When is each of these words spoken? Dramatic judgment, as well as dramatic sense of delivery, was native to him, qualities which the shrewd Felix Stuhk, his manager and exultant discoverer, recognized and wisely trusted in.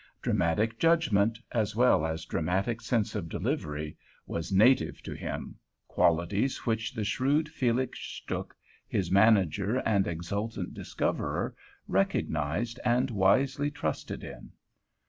Dramatic 0.23 0.79
judgment, 0.79 1.37
as 1.51 1.75
well 1.75 2.07
as 2.07 2.25
dramatic 2.25 2.81
sense 2.81 3.13
of 3.13 3.29
delivery, 3.29 3.95
was 4.25 4.51
native 4.51 5.03
to 5.03 5.13
him, 5.13 5.59
qualities 5.87 6.65
which 6.65 6.91
the 6.95 7.03
shrewd 7.03 7.47
Felix 7.47 7.99
Stuhk, 7.99 8.55
his 8.87 9.11
manager 9.11 9.77
and 9.85 10.07
exultant 10.07 10.73
discoverer, 10.73 11.55
recognized 11.87 12.79
and 12.83 13.11
wisely 13.11 13.69
trusted 13.69 14.23
in. 14.23 14.49